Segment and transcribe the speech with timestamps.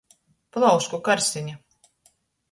[0.55, 1.53] Plaušku karsine.